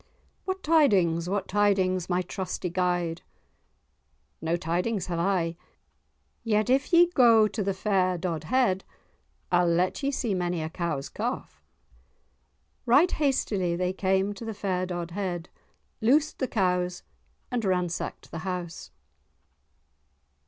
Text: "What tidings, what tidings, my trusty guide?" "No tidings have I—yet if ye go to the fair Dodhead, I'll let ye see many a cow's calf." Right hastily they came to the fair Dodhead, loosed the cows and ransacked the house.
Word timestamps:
"What 0.45 0.63
tidings, 0.63 1.29
what 1.29 1.47
tidings, 1.47 2.09
my 2.09 2.23
trusty 2.23 2.71
guide?" 2.71 3.21
"No 4.41 4.57
tidings 4.57 5.05
have 5.05 5.19
I—yet 5.19 6.71
if 6.71 6.91
ye 6.91 7.05
go 7.11 7.47
to 7.47 7.61
the 7.61 7.75
fair 7.75 8.17
Dodhead, 8.17 8.83
I'll 9.51 9.67
let 9.67 10.01
ye 10.01 10.09
see 10.09 10.33
many 10.33 10.63
a 10.63 10.69
cow's 10.71 11.07
calf." 11.07 11.61
Right 12.87 13.11
hastily 13.11 13.75
they 13.75 13.93
came 13.93 14.33
to 14.33 14.43
the 14.43 14.55
fair 14.55 14.87
Dodhead, 14.87 15.49
loosed 16.01 16.39
the 16.39 16.47
cows 16.47 17.03
and 17.51 17.63
ransacked 17.63 18.31
the 18.31 18.39
house. 18.39 18.89